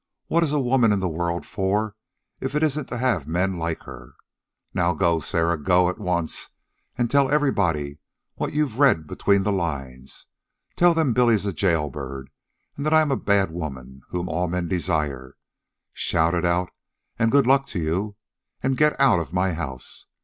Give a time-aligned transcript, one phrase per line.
[0.25, 1.95] What is a woman in the world for,
[2.41, 4.15] if it isn't to have men like her?
[4.73, 6.49] Now, go, Sarah; go at once,
[6.97, 7.99] and tell everybody
[8.33, 10.25] what you've read between the lines.
[10.75, 12.31] Tell them Billy is a jailbird
[12.75, 15.37] and that I am a bad woman whom all men desire.
[15.93, 16.71] Shout it out,
[17.19, 18.15] and good luck to you.
[18.63, 20.07] And get out of my house.